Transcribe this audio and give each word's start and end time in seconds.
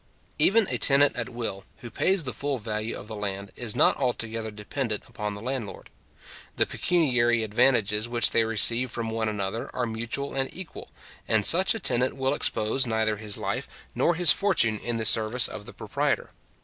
Even 0.39 0.65
a 0.67 0.79
tenant 0.79 1.15
at 1.15 1.29
will, 1.29 1.63
who 1.81 1.91
pays 1.91 2.23
the 2.23 2.33
full 2.33 2.57
value 2.57 2.97
of 2.97 3.07
the 3.07 3.15
land, 3.15 3.51
is 3.55 3.75
not 3.75 3.95
altogether 3.97 4.49
dependent 4.49 5.07
upon 5.07 5.35
the 5.35 5.41
landlord. 5.41 5.91
The 6.55 6.65
pecuniary 6.65 7.43
advantages 7.43 8.09
which 8.09 8.31
they 8.31 8.43
receive 8.43 8.89
from 8.89 9.11
one 9.11 9.29
another 9.29 9.69
are 9.75 9.85
mutual 9.85 10.33
and 10.33 10.51
equal, 10.51 10.89
and 11.27 11.45
such 11.45 11.75
a 11.75 11.79
tenant 11.79 12.15
will 12.15 12.33
expose 12.33 12.87
neither 12.87 13.17
his 13.17 13.37
life 13.37 13.69
nor 13.93 14.15
his 14.15 14.31
fortune 14.33 14.79
in 14.79 14.97
the 14.97 15.05
service 15.05 15.47
of 15.47 15.67
the 15.67 15.73
proprietor. 15.73 16.31